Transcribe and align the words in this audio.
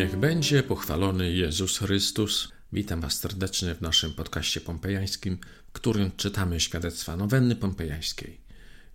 Niech 0.00 0.16
będzie 0.16 0.62
pochwalony 0.62 1.32
Jezus 1.32 1.78
Chrystus. 1.78 2.48
Witam 2.72 3.00
Was 3.00 3.18
serdecznie 3.18 3.74
w 3.74 3.80
naszym 3.80 4.12
podcaście 4.12 4.60
pompejańskim, 4.60 5.38
w 5.68 5.72
którym 5.72 6.10
czytamy 6.16 6.60
świadectwa 6.60 7.16
nowenny 7.16 7.56
pompejańskiej. 7.56 8.40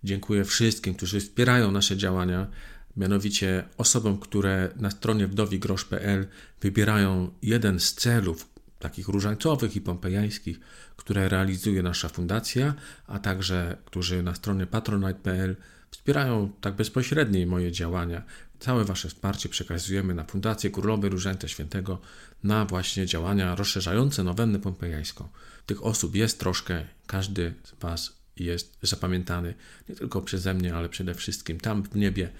Dziękuję 0.04 0.44
wszystkim, 0.44 0.94
którzy 0.94 1.20
wspierają 1.20 1.70
nasze 1.70 1.96
działania, 1.96 2.46
mianowicie 2.96 3.64
osobom, 3.76 4.18
które 4.18 4.68
na 4.76 4.90
stronie 4.90 5.26
wdowigrosz.pl 5.26 6.26
wybierają 6.60 7.30
jeden 7.42 7.80
z 7.80 7.94
celów, 7.94 8.48
takich 8.78 9.08
różańcowych 9.08 9.76
i 9.76 9.80
pompejańskich, 9.80 10.60
które 10.96 11.28
realizuje 11.28 11.82
nasza 11.82 12.08
fundacja, 12.08 12.74
a 13.06 13.18
także 13.18 13.76
którzy 13.84 14.22
na 14.22 14.34
stronie 14.34 14.66
patronite.pl 14.66 15.56
wspierają 15.90 16.52
tak 16.60 16.74
bezpośrednio 16.74 17.46
moje 17.46 17.72
działania. 17.72 18.22
Całe 18.60 18.84
Wasze 18.84 19.08
wsparcie 19.08 19.48
przekazujemy 19.48 20.14
na 20.14 20.24
Fundację 20.24 20.70
Królowej 20.70 21.10
Różańca 21.10 21.48
Świętego 21.48 21.98
na 22.44 22.64
właśnie 22.64 23.06
działania 23.06 23.54
rozszerzające 23.54 24.24
nowennę 24.24 24.58
pompejańską. 24.58 25.28
Tych 25.66 25.84
osób 25.84 26.14
jest 26.14 26.40
troszkę, 26.40 26.84
każdy 27.06 27.54
z 27.64 27.80
Was 27.80 28.16
jest 28.36 28.78
zapamiętany 28.82 29.54
nie 29.88 29.94
tylko 29.94 30.22
przeze 30.22 30.54
mnie, 30.54 30.74
ale 30.74 30.88
przede 30.88 31.14
wszystkim 31.14 31.60
tam 31.60 31.82
w 31.82 31.96
niebie. 31.96 32.30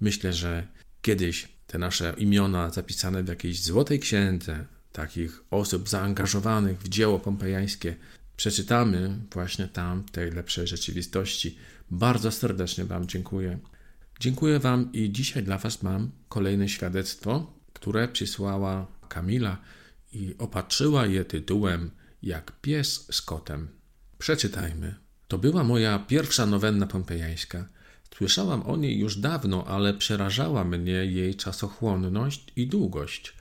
Myślę, 0.00 0.32
że 0.32 0.66
kiedyś 1.02 1.48
te 1.66 1.78
nasze 1.78 2.14
imiona 2.18 2.70
zapisane 2.70 3.22
w 3.22 3.28
jakiejś 3.28 3.62
złotej 3.62 4.00
księdze, 4.00 4.64
takich 4.92 5.42
osób 5.50 5.88
zaangażowanych 5.88 6.78
w 6.78 6.88
dzieło 6.88 7.18
pompejańskie, 7.18 7.96
przeczytamy 8.36 9.18
właśnie 9.32 9.68
tam, 9.68 10.02
w 10.02 10.10
tej 10.10 10.30
lepszej 10.30 10.66
rzeczywistości. 10.66 11.58
Bardzo 11.90 12.32
serdecznie 12.32 12.84
Wam 12.84 13.06
dziękuję. 13.06 13.58
Dziękuję 14.20 14.58
Wam 14.58 14.92
i 14.92 15.12
dzisiaj 15.12 15.42
dla 15.42 15.58
Was 15.58 15.82
mam 15.82 16.10
kolejne 16.28 16.68
świadectwo, 16.68 17.52
które 17.72 18.08
przysłała 18.08 18.86
Kamila 19.08 19.58
i 20.12 20.34
opatrzyła 20.38 21.06
je 21.06 21.24
tytułem 21.24 21.90
Jak 22.22 22.60
pies 22.60 23.06
z 23.10 23.22
kotem. 23.22 23.68
Przeczytajmy. 24.18 24.94
To 25.28 25.38
była 25.38 25.64
moja 25.64 25.98
pierwsza 25.98 26.46
nowenna 26.46 26.86
pompejańska. 26.86 27.68
Słyszałam 28.16 28.62
o 28.62 28.76
niej 28.76 28.98
już 28.98 29.16
dawno, 29.16 29.66
ale 29.66 29.94
przerażała 29.94 30.64
mnie 30.64 30.92
jej 30.92 31.34
czasochłonność 31.34 32.52
i 32.56 32.66
długość. 32.66 33.36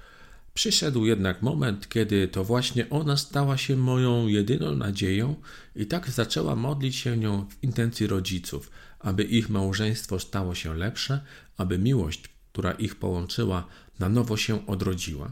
Przyszedł 0.59 1.05
jednak 1.05 1.41
moment, 1.41 1.89
kiedy 1.89 2.27
to 2.27 2.43
właśnie 2.43 2.89
ona 2.89 3.17
stała 3.17 3.57
się 3.57 3.75
moją 3.75 4.27
jedyną 4.27 4.75
nadzieją 4.75 5.35
i 5.75 5.85
tak 5.85 6.09
zaczęła 6.09 6.55
modlić 6.55 6.95
się 6.95 7.17
nią 7.17 7.45
w 7.49 7.63
intencji 7.63 8.07
rodziców, 8.07 8.71
aby 8.99 9.23
ich 9.23 9.49
małżeństwo 9.49 10.19
stało 10.19 10.55
się 10.55 10.73
lepsze, 10.73 11.21
aby 11.57 11.77
miłość, 11.77 12.23
która 12.52 12.71
ich 12.71 12.95
połączyła, 12.95 13.67
na 13.99 14.09
nowo 14.09 14.37
się 14.37 14.67
odrodziła. 14.67 15.31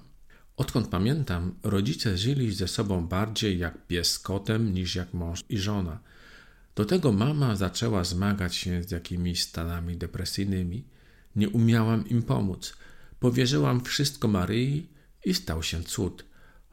Odkąd 0.58 0.88
pamiętam, 0.88 1.56
rodzice 1.64 2.18
żyli 2.18 2.52
ze 2.52 2.68
sobą 2.68 3.08
bardziej 3.08 3.60
jak 3.60 3.88
pies 3.88 4.12
z 4.12 4.20
kotem 4.20 4.74
niż 4.74 4.96
jak 4.96 5.14
mąż 5.14 5.44
i 5.50 5.58
żona. 5.58 6.00
Do 6.76 6.86
tego 6.86 7.12
mama 7.12 7.56
zaczęła 7.56 8.04
zmagać 8.04 8.56
się 8.56 8.84
z 8.84 8.92
jakimiś 8.92 9.44
stanami 9.44 9.98
depresyjnymi. 9.98 10.84
Nie 11.36 11.50
umiałam 11.50 12.10
im 12.10 12.24
pomóc. 12.24 12.74
Powierzyłam 13.20 13.84
wszystko 13.84 14.28
Maryi 14.28 14.97
i 15.28 15.34
stał 15.34 15.64
się 15.64 15.84
cud. 15.84 16.26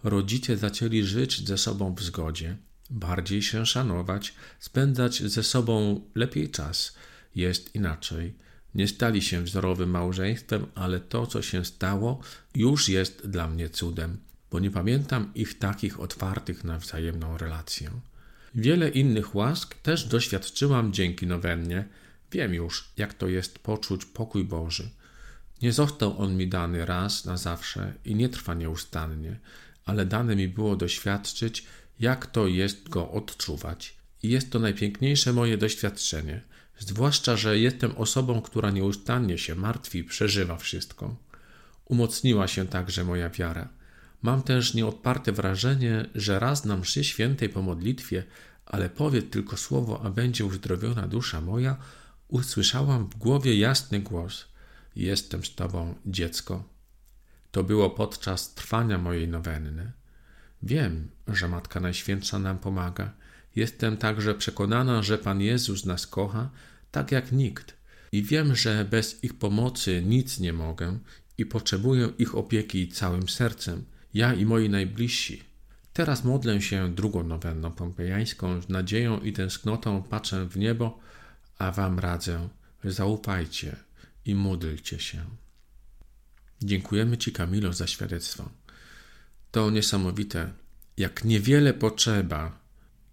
Rodzice 0.05 0.57
zaczęli 0.57 1.03
żyć 1.03 1.49
ze 1.49 1.59
sobą 1.59 1.95
w 1.95 2.03
zgodzie, 2.03 2.57
bardziej 2.91 3.43
się 3.43 3.67
szanować, 3.67 4.35
spędzać 4.61 5.23
ze 5.23 5.43
sobą 5.43 6.01
lepiej 6.15 6.51
czas. 6.51 6.95
Jest 7.35 7.75
inaczej. 7.75 8.35
Nie 8.75 8.89
stali 8.89 9.23
się 9.23 9.43
wzorowym 9.43 9.91
małżeństwem, 9.91 10.67
ale 10.75 11.01
to, 11.01 11.27
co 11.27 11.43
się 11.43 11.65
stało, 11.65 12.21
już 12.55 12.89
jest 12.89 13.27
dla 13.27 13.49
mnie 13.49 13.69
cudem, 13.69 14.19
bo 14.51 14.61
nie 14.61 14.71
pamiętam 14.71 15.33
ich 15.35 15.59
takich 15.59 16.01
otwartych 16.01 16.65
na 16.65 16.79
wzajemną 16.79 17.39
relację. 17.39 17.91
Wiele 18.55 18.89
innych 18.89 19.35
łask 19.35 19.75
też 19.75 20.05
doświadczyłam 20.05 20.93
dzięki 20.93 21.27
nowennie. 21.27 21.85
Wiem 22.33 22.55
już, 22.55 22.93
jak 22.97 23.15
to 23.15 23.29
jest 23.29 23.59
poczuć 23.59 24.05
pokój 24.05 24.45
Boży. 24.45 24.91
Nie 25.63 25.73
został 25.73 26.19
on 26.19 26.37
mi 26.37 26.49
dany 26.49 26.87
raz 26.87 27.25
na 27.25 27.37
zawsze 27.37 27.95
i 28.05 28.15
nie 28.15 28.29
trwa 28.29 28.55
nieustannie, 28.55 29.39
ale 29.85 30.07
dane 30.07 30.37
mi 30.37 30.49
było 30.49 30.77
doświadczyć, 30.77 31.67
jak 32.01 32.27
to 32.27 32.47
jest 32.47 32.89
go 32.89 33.11
odczuwać. 33.11 33.97
I 34.23 34.29
jest 34.29 34.51
to 34.51 34.59
najpiękniejsze 34.59 35.33
moje 35.33 35.59
doświadczenie, 35.59 36.41
zwłaszcza, 36.79 37.37
że 37.37 37.59
jestem 37.59 37.97
osobą, 37.97 38.43
która 38.43 38.71
nieustannie 38.71 39.39
się 39.39 39.55
martwi 39.55 39.99
i 39.99 40.05
przeżywa 40.05 40.57
wszystko. 40.57 41.17
Umocniła 41.85 42.49
się 42.49 42.67
także 42.67 43.05
moja 43.05 43.31
wiara. 43.31 43.69
Mam 44.23 44.43
też 44.43 44.75
nieodparte 44.75 45.33
wrażenie, 45.33 46.07
że 46.15 46.39
raz 46.39 46.65
na 46.65 46.77
mszy 46.77 47.05
świętej 47.05 47.49
po 47.49 47.63
modlitwie, 47.63 48.25
ale 48.67 48.91
powiedz 48.91 49.31
tylko 49.31 49.57
słowo, 49.57 50.01
a 50.05 50.11
będzie 50.11 50.45
uzdrowiona 50.45 51.09
dusza 51.09 51.41
moja, 51.41 51.77
usłyszałam 52.29 53.09
w 53.09 53.17
głowie 53.17 53.59
jasny 53.59 54.01
głos– 54.01 54.45
Jestem 54.97 55.45
z 55.45 55.55
Tobą, 55.55 55.95
dziecko. 56.07 56.65
To 57.51 57.65
było 57.65 57.91
podczas 57.91 58.55
trwania 58.55 58.99
mojej 58.99 59.29
nowenny. 59.29 59.93
Wiem, 60.63 61.09
że 61.29 61.49
Matka 61.49 61.81
Najświętsza 61.81 62.39
nam 62.39 62.59
pomaga. 62.59 63.13
Jestem 63.57 63.97
także 63.97 64.35
przekonana, 64.35 65.03
że 65.03 65.19
Pan 65.19 65.41
Jezus 65.41 65.85
nas 65.85 66.07
kocha, 66.07 66.51
tak 66.91 67.13
jak 67.13 67.33
nikt. 67.33 67.77
I 68.13 68.23
wiem, 68.23 68.57
że 68.57 68.85
bez 68.85 69.25
ich 69.25 69.35
pomocy 69.35 70.03
nic 70.07 70.41
nie 70.41 70.53
mogę 70.53 70.99
i 71.39 71.47
potrzebuję 71.47 72.09
ich 72.19 72.35
opieki 72.35 72.89
całym 72.89 73.29
sercem, 73.29 73.85
ja 74.15 74.35
i 74.35 74.47
moi 74.47 74.69
najbliżsi. 74.69 75.43
Teraz 75.93 76.25
modlę 76.25 76.63
się 76.63 76.95
drugą 76.95 77.23
nowenną 77.23 77.73
pompejańską, 77.73 78.63
z 78.63 78.69
nadzieją 78.69 79.21
i 79.21 79.33
tęsknotą 79.33 80.03
patrzę 80.03 80.47
w 80.49 80.57
niebo, 80.57 80.99
a 81.59 81.73
wam 81.73 81.99
radzę, 81.99 82.49
zaufajcie, 82.85 83.77
i 84.27 84.35
módlcie 84.35 84.99
się. 84.99 85.25
Dziękujemy 86.63 87.19
Ci, 87.19 87.33
Kamilo, 87.33 87.73
za 87.73 87.87
świadectwo. 87.87 88.51
To 89.51 89.71
niesamowite, 89.71 90.53
jak 90.97 91.25
niewiele 91.25 91.75
potrzeba, 91.75 92.59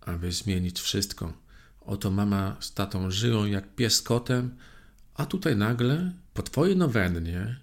aby 0.02 0.32
zmienić 0.32 0.80
wszystko. 0.80 1.34
Oto 1.82 2.12
mama 2.12 2.58
z 2.60 2.74
tatą 2.74 3.12
żyją 3.12 3.46
jak 3.46 3.76
pies 3.76 4.02
kotem, 4.02 4.56
a 5.14 5.26
tutaj 5.26 5.56
nagle, 5.56 6.12
po 6.34 6.44
Twojej 6.44 6.78
nowennie, 6.78 7.60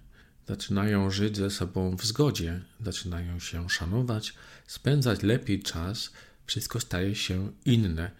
zaczynają 0.47 1.11
żyć 1.11 1.37
ze 1.37 1.49
sobą 1.49 1.95
w 1.95 2.05
zgodzie, 2.05 2.61
zaczynają 2.81 3.39
się 3.39 3.69
szanować, 3.69 4.33
spędzać 4.67 5.23
lepiej 5.23 5.63
czas, 5.63 6.11
wszystko 6.45 6.79
staje 6.79 7.15
się 7.15 7.51
inne 7.65 8.11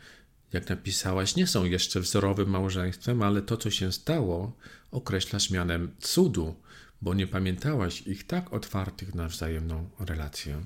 jak 0.53 0.69
napisałaś, 0.69 1.35
nie 1.35 1.47
są 1.47 1.65
jeszcze 1.65 1.99
wzorowym 1.99 2.49
małżeństwem, 2.49 3.21
ale 3.21 3.41
to, 3.41 3.57
co 3.57 3.71
się 3.71 3.91
stało, 3.91 4.57
określasz 4.91 5.49
mianem 5.49 5.91
cudu, 5.99 6.55
bo 7.01 7.13
nie 7.13 7.27
pamiętałaś 7.27 8.01
ich 8.01 8.27
tak 8.27 8.53
otwartych 8.53 9.15
na 9.15 9.27
wzajemną 9.27 9.89
relację. 9.99 10.61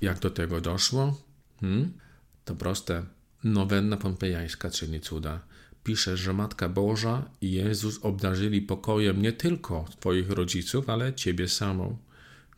Jak 0.00 0.18
do 0.18 0.30
tego 0.30 0.60
doszło? 0.60 1.22
Hmm? 1.60 1.92
To 2.44 2.54
proste. 2.54 3.04
Nowenna 3.44 3.96
pompejańska 3.96 4.70
czyni 4.70 5.00
cuda. 5.00 5.40
Pisze, 5.84 6.16
że 6.16 6.32
Matka 6.32 6.68
Boża 6.68 7.30
i 7.40 7.52
Jezus 7.52 7.98
obdarzyli 8.02 8.62
pokojem 8.62 9.22
nie 9.22 9.32
tylko 9.32 9.84
Twoich 10.00 10.30
rodziców, 10.30 10.88
ale 10.88 11.14
Ciebie 11.14 11.48
samą. 11.48 11.96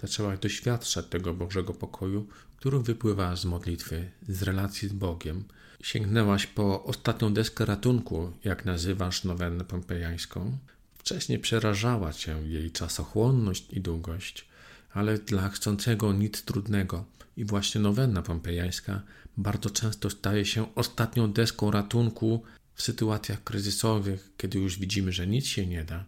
Zaczęłaś 0.03 0.39
doświadczać 0.39 1.07
tego 1.07 1.35
Bożego 1.35 1.75
pokoju, 1.75 2.27
który 2.57 2.79
wypływa 2.79 3.37
z 3.37 3.45
modlitwy, 3.45 4.11
z 4.29 4.43
relacji 4.43 4.89
z 4.89 4.93
Bogiem. 4.93 5.45
Sięgnęłaś 5.83 6.47
po 6.47 6.85
ostatnią 6.85 7.35
deskę 7.35 7.65
ratunku, 7.65 8.33
jak 8.45 8.65
nazywasz 8.65 9.25
nowennę 9.25 9.65
pompejańską. 9.65 10.59
Wcześniej 10.99 11.39
przerażała 11.39 12.13
cię 12.13 12.37
jej 12.45 12.71
czasochłonność 12.71 13.67
i 13.71 13.81
długość, 13.81 14.49
ale 14.93 15.19
dla 15.19 15.49
chcącego 15.49 16.13
nic 16.13 16.43
trudnego 16.43 17.05
i 17.37 17.45
właśnie 17.45 17.81
nowenna 17.81 18.23
pompejańska 18.23 19.03
bardzo 19.37 19.71
często 19.71 20.11
staje 20.11 20.45
się 20.45 20.75
ostatnią 20.75 21.33
deską 21.33 21.71
ratunku 21.71 22.43
w 22.75 22.83
sytuacjach 22.83 23.45
kryzysowych, 23.45 24.33
kiedy 24.37 24.59
już 24.59 24.79
widzimy, 24.79 25.13
że 25.13 25.27
nic 25.27 25.47
się 25.47 25.67
nie 25.67 25.85
da. 25.85 26.05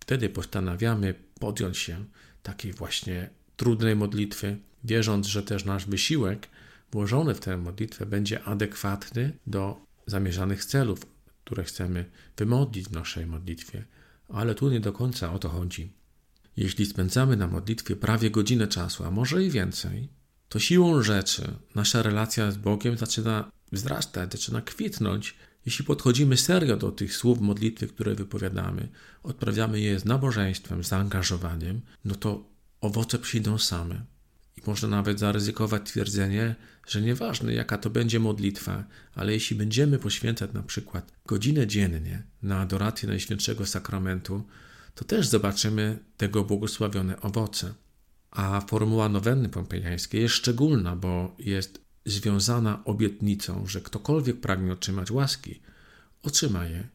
Wtedy 0.00 0.28
postanawiamy 0.28 1.14
podjąć 1.40 1.78
się 1.78 2.04
takiej 2.42 2.72
właśnie 2.72 3.30
trudnej 3.56 3.96
modlitwy, 3.96 4.56
wierząc, 4.84 5.26
że 5.26 5.42
też 5.42 5.64
nasz 5.64 5.86
wysiłek 5.86 6.48
włożony 6.92 7.34
w 7.34 7.40
tę 7.40 7.56
modlitwę 7.56 8.06
będzie 8.06 8.44
adekwatny 8.44 9.32
do 9.46 9.80
zamierzonych 10.06 10.64
celów, 10.64 11.06
które 11.44 11.64
chcemy 11.64 12.04
wymodlić 12.36 12.88
w 12.88 12.92
naszej 12.92 13.26
modlitwie. 13.26 13.84
Ale 14.28 14.54
tu 14.54 14.70
nie 14.70 14.80
do 14.80 14.92
końca 14.92 15.32
o 15.32 15.38
to 15.38 15.48
chodzi. 15.48 15.92
Jeśli 16.56 16.86
spędzamy 16.86 17.36
na 17.36 17.46
modlitwie 17.46 17.96
prawie 17.96 18.30
godzinę 18.30 18.68
czasu, 18.68 19.04
a 19.04 19.10
może 19.10 19.44
i 19.44 19.50
więcej, 19.50 20.08
to 20.48 20.58
siłą 20.58 21.02
rzeczy 21.02 21.54
nasza 21.74 22.02
relacja 22.02 22.50
z 22.50 22.56
Bogiem 22.56 22.98
zaczyna 22.98 23.50
wzrastać, 23.72 24.32
zaczyna 24.32 24.60
kwitnąć. 24.60 25.36
Jeśli 25.66 25.84
podchodzimy 25.84 26.36
serio 26.36 26.76
do 26.76 26.92
tych 26.92 27.16
słów 27.16 27.40
modlitwy, 27.40 27.86
które 27.86 28.14
wypowiadamy, 28.14 28.88
odprawiamy 29.22 29.80
je 29.80 29.98
z 29.98 30.04
nabożeństwem, 30.04 30.84
z 30.84 30.88
zaangażowaniem, 30.88 31.80
no 32.04 32.14
to 32.14 32.44
owoce 32.86 33.18
przyjdą 33.18 33.58
same. 33.58 34.04
I 34.56 34.60
można 34.66 34.88
nawet 34.88 35.18
zaryzykować 35.18 35.82
twierdzenie, 35.90 36.54
że 36.86 37.02
nieważne 37.02 37.54
jaka 37.54 37.78
to 37.78 37.90
będzie 37.90 38.20
modlitwa, 38.20 38.84
ale 39.14 39.32
jeśli 39.32 39.56
będziemy 39.56 39.98
poświęcać 39.98 40.52
na 40.52 40.62
przykład 40.62 41.12
godzinę 41.26 41.66
dziennie 41.66 42.22
na 42.42 42.60
adorację 42.60 43.08
Najświętszego 43.08 43.66
Sakramentu, 43.66 44.42
to 44.94 45.04
też 45.04 45.28
zobaczymy 45.28 45.98
tego 46.16 46.44
błogosławione 46.44 47.20
owoce. 47.20 47.74
A 48.30 48.60
formuła 48.60 49.08
nowenny 49.08 49.48
pompejańskiej 49.48 50.22
jest 50.22 50.34
szczególna, 50.34 50.96
bo 50.96 51.36
jest 51.38 51.80
związana 52.04 52.84
obietnicą, 52.84 53.66
że 53.66 53.80
ktokolwiek 53.80 54.40
pragnie 54.40 54.72
otrzymać 54.72 55.10
łaski, 55.10 55.60
otrzyma 56.22 56.64
je, 56.64 56.88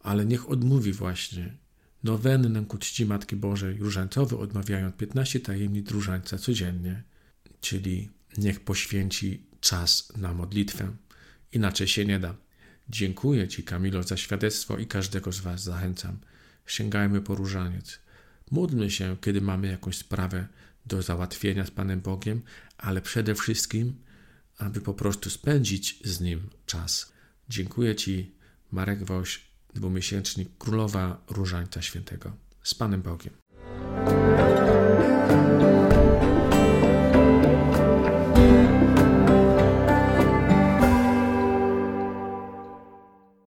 ale 0.00 0.26
niech 0.26 0.50
odmówi 0.50 0.92
właśnie 0.92 1.63
nowennę 2.04 2.64
ku 2.64 2.78
czci 2.78 3.06
Matki 3.06 3.36
Bożej 3.36 3.78
różańcowy, 3.78 4.38
odmawiając 4.38 4.96
15 4.96 5.40
tajemnic 5.40 5.90
różańca 5.90 6.38
codziennie, 6.38 7.02
czyli 7.60 8.10
niech 8.38 8.60
poświęci 8.60 9.46
czas 9.60 10.12
na 10.16 10.34
modlitwę. 10.34 10.96
Inaczej 11.52 11.88
się 11.88 12.04
nie 12.04 12.18
da. 12.18 12.34
Dziękuję 12.88 13.48
Ci, 13.48 13.62
Kamilo, 13.62 14.02
za 14.02 14.16
świadectwo 14.16 14.78
i 14.78 14.86
każdego 14.86 15.32
z 15.32 15.40
Was 15.40 15.62
zachęcam. 15.62 16.18
Sięgajmy 16.66 17.20
po 17.20 17.34
różaniec. 17.34 17.98
Módlmy 18.50 18.90
się, 18.90 19.16
kiedy 19.20 19.40
mamy 19.40 19.66
jakąś 19.66 19.96
sprawę 19.96 20.48
do 20.86 21.02
załatwienia 21.02 21.66
z 21.66 21.70
Panem 21.70 22.00
Bogiem, 22.00 22.42
ale 22.78 23.02
przede 23.02 23.34
wszystkim, 23.34 23.94
aby 24.58 24.80
po 24.80 24.94
prostu 24.94 25.30
spędzić 25.30 26.00
z 26.04 26.20
Nim 26.20 26.50
czas. 26.66 27.12
Dziękuję 27.48 27.96
Ci, 27.96 28.34
Marek 28.70 29.04
Woś, 29.04 29.53
dwumiesięcznik 29.74 30.48
Królowa 30.58 31.16
Różańca 31.30 31.82
Świętego. 31.82 32.32
Z 32.62 32.74
Panem 32.74 33.02
Bogiem. 33.02 33.32